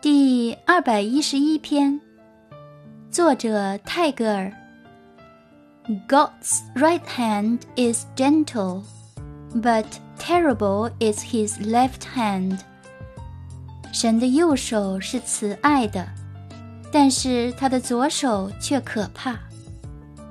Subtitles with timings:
[0.00, 2.00] 第二百一十一篇
[3.10, 4.52] 作者泰戈尔
[6.06, 8.84] god's right hand is gentle
[9.54, 9.84] but
[10.16, 12.60] terrible is his left hand
[13.92, 16.06] 神的右手是慈爱的
[16.92, 19.36] 但是他的左手却可怕